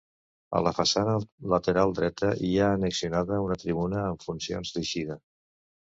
A 0.59 0.61
la 0.67 0.71
façana 0.77 1.11
lateral 1.51 1.93
dreta 2.01 2.31
hi 2.47 2.51
ha 2.63 2.71
annexionada 2.79 3.41
una 3.49 3.59
tribuna 3.65 4.01
amb 4.07 4.29
funcions 4.31 4.77
d'eixida. 4.79 5.21